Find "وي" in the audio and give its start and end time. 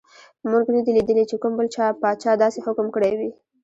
3.19-3.29